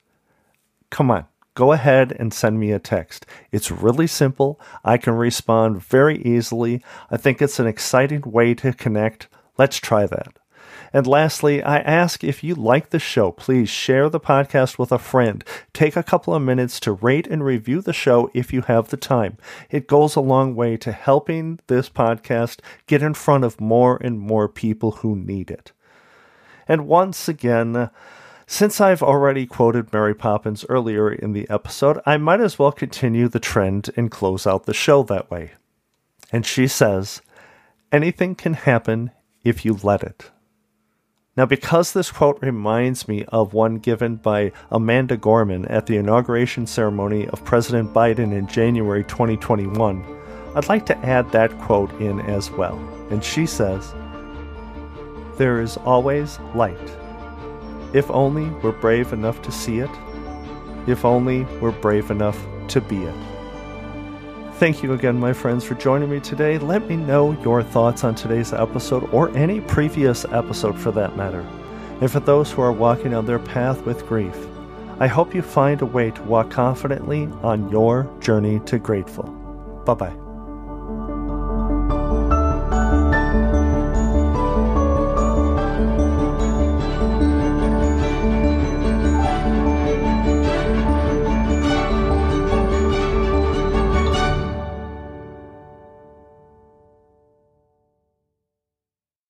Come 0.91 1.09
on, 1.09 1.27
go 1.55 1.71
ahead 1.71 2.11
and 2.19 2.35
send 2.35 2.59
me 2.59 2.73
a 2.73 2.81
text. 2.81 3.27
It's 3.53 3.71
really 3.71 4.09
simple. 4.09 4.61
I 4.85 4.97
can 4.99 5.15
respond 5.15 5.81
very 5.81 6.21
easily. 6.23 6.83
I 7.13 7.17
think 7.17 7.41
it's 7.41 7.61
an 7.61 7.69
exciting 7.69 8.23
way 8.27 8.55
to 8.55 8.73
connect. 8.73 9.29
Let's 9.57 9.77
try 9.79 10.07
that. 10.07 10.37
And 10.93 11.07
lastly, 11.07 11.63
I 11.63 11.79
ask 11.79 12.25
if 12.25 12.43
you 12.43 12.57
like 12.57 12.91
the 12.91 12.99
show, 12.99 13.31
please 13.31 13.69
share 13.69 14.09
the 14.09 14.19
podcast 14.19 14.79
with 14.79 14.91
a 14.91 14.99
friend. 14.99 15.45
Take 15.73 15.95
a 15.95 16.03
couple 16.03 16.35
of 16.35 16.43
minutes 16.43 16.81
to 16.81 16.93
rate 16.93 17.29
and 17.29 17.45
review 17.45 17.83
the 17.83 17.93
show 17.93 18.33
if 18.35 18.53
you 18.53 18.63
have 18.63 18.89
the 18.89 18.97
time. 18.97 19.37
It 19.71 19.87
goes 19.87 20.17
a 20.17 20.21
long 20.21 20.57
way 20.57 20.77
to 20.79 20.91
helping 20.91 21.61
this 21.69 21.89
podcast 21.89 22.59
get 22.89 23.03
in 23.03 23.15
front 23.15 23.45
of 23.45 23.61
more 23.61 23.97
and 23.99 24.19
more 24.19 24.49
people 24.49 24.91
who 24.93 25.15
need 25.15 25.53
it. 25.53 25.71
And 26.69 26.87
once 26.87 27.29
again, 27.29 27.91
since 28.47 28.81
I've 28.81 29.03
already 29.03 29.47
quoted 29.47 29.93
Mary 29.93 30.15
Poppins 30.15 30.65
earlier 30.69 31.11
in 31.11 31.33
the 31.33 31.49
episode, 31.51 32.01
I 32.07 32.17
might 32.19 32.41
as 32.41 32.59
well 32.59 32.73
continue 32.73 33.29
the 33.29 33.41
trend 33.41 33.91
and 33.97 34.11
close 34.11 34.47
out 34.47 34.67
the 34.67 34.75
show 34.75 35.03
that 35.05 35.31
way. 35.31 35.53
And 36.31 36.47
she 36.47 36.67
says, 36.67 37.23
Anything 37.91 38.35
can 38.35 38.55
happen 38.55 39.11
if 39.45 39.65
you 39.65 39.79
let 39.83 40.03
it. 40.03 40.31
Now, 41.39 41.47
because 41.47 41.93
this 41.93 42.11
quote 42.11 42.39
reminds 42.43 43.07
me 43.07 43.25
of 43.29 43.55
one 43.55 43.77
given 43.77 44.17
by 44.17 44.53
Amanda 44.71 45.17
Gorman 45.17 45.65
at 45.67 45.87
the 45.87 45.97
inauguration 45.97 46.67
ceremony 46.67 47.29
of 47.29 47.45
President 47.45 47.95
Biden 47.95 48.33
in 48.33 48.49
January 48.49 49.05
2021, 49.05 50.05
I'd 50.57 50.69
like 50.69 50.85
to 50.87 50.99
add 50.99 51.31
that 51.31 51.57
quote 51.61 51.93
in 52.01 52.21
as 52.23 52.51
well. 52.51 52.77
And 53.11 53.23
she 53.23 53.47
says, 53.47 53.95
There 55.39 55.61
is 55.61 55.77
always 55.79 56.39
light. 56.55 56.77
If 57.95 58.11
only 58.11 58.51
we're 58.63 58.73
brave 58.73 59.13
enough 59.13 59.41
to 59.43 59.53
see 59.53 59.79
it, 59.79 59.91
if 60.87 61.05
only 61.05 61.45
we're 61.61 61.71
brave 61.71 62.11
enough 62.11 62.39
to 62.69 62.81
be 62.81 63.05
it. 63.05 63.15
Thank 64.55 64.83
you 64.83 64.93
again, 64.93 65.21
my 65.21 65.33
friends, 65.33 65.65
for 65.65 65.75
joining 65.77 66.11
me 66.11 66.19
today. 66.19 66.59
Let 66.59 66.89
me 66.89 66.97
know 66.97 67.41
your 67.43 67.63
thoughts 67.63 68.03
on 68.03 68.17
today's 68.17 68.53
episode 68.53 69.09
or 69.15 69.35
any 69.37 69.61
previous 69.61 70.25
episode 70.25 70.77
for 70.79 70.91
that 70.91 71.17
matter. 71.17 71.47
And 72.01 72.11
for 72.11 72.21
those 72.21 72.51
who 72.51 72.63
are 72.63 72.73
walking 72.73 73.15
on 73.15 73.25
their 73.25 73.39
path 73.39 73.81
with 73.83 74.07
grief, 74.07 74.37
I 74.99 75.07
hope 75.07 75.33
you 75.33 75.43
find 75.43 75.81
a 75.81 75.87
way 75.87 76.11
to 76.11 76.23
walk 76.25 76.51
confidently 76.51 77.27
on 77.43 77.69
your 77.71 78.13
journey 78.19 78.59
to 78.67 78.81
grateful. 78.81 79.25
Bye 79.87 79.95
bye. 79.95 80.28